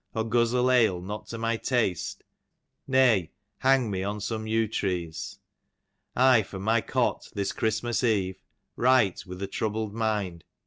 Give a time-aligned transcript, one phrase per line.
[0.15, 2.23] Or guzzle ale not to my taste?
[2.87, 5.37] Way, hang me on some yew trees.
[6.15, 8.41] I from my cot, this Christmas eve,
[8.75, 10.43] Write with a troubled mind